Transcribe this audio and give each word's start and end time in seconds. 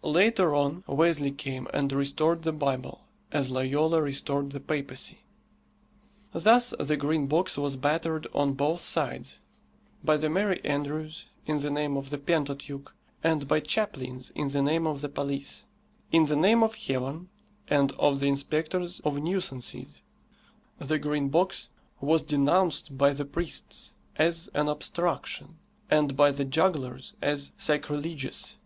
Later 0.00 0.54
on 0.54 0.82
Wesley 0.86 1.30
came 1.30 1.68
and 1.74 1.92
restored 1.92 2.40
the 2.42 2.54
Bible, 2.54 3.02
as 3.30 3.50
Loyola 3.50 4.00
restored 4.00 4.48
the 4.48 4.58
papacy. 4.58 5.18
Thus 6.32 6.72
the 6.80 6.96
Green 6.96 7.26
Box 7.26 7.58
was 7.58 7.76
battered 7.76 8.26
on 8.32 8.54
both 8.54 8.80
sides; 8.80 9.40
by 10.02 10.16
the 10.16 10.30
merry 10.30 10.64
andrews, 10.64 11.26
in 11.44 11.58
the 11.58 11.68
name 11.68 11.98
of 11.98 12.08
the 12.08 12.16
Pentateuch, 12.16 12.94
and 13.22 13.46
by 13.46 13.60
chaplains 13.60 14.30
in 14.34 14.48
the 14.48 14.62
name 14.62 14.86
of 14.86 15.02
the 15.02 15.08
police. 15.10 15.66
In 16.10 16.24
the 16.24 16.36
name 16.36 16.62
of 16.62 16.74
Heaven 16.76 17.28
and 17.68 17.92
of 17.98 18.20
the 18.20 18.26
inspectors 18.28 19.00
of 19.00 19.18
nuisances. 19.20 20.02
The 20.78 20.98
Green 20.98 21.28
Box 21.28 21.68
was 22.00 22.22
denounced 22.22 22.96
by 22.96 23.12
the 23.12 23.26
priests 23.26 23.92
as 24.16 24.48
an 24.54 24.68
obstruction, 24.68 25.58
and 25.90 26.16
by 26.16 26.30
the 26.30 26.46
jugglers 26.46 27.12
as 27.20 27.52
sacrilegious. 27.58 28.56